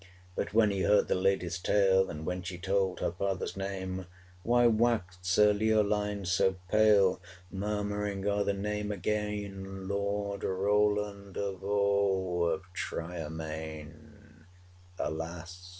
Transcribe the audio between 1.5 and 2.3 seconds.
tale, And